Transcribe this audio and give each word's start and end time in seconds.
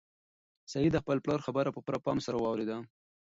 سعید 0.71 0.91
د 0.93 0.97
خپل 1.03 1.17
پلار 1.23 1.39
خبره 1.47 1.69
په 1.73 1.79
پوره 1.85 1.99
پام 2.05 2.17
سره 2.25 2.37
واورېده. 2.39 2.77